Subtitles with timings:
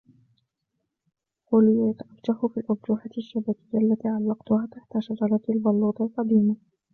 [1.45, 6.55] خوليو يتأرجح في الأرجوحة الشبكية التي علقتها تحت شجرة البلوط القديمة.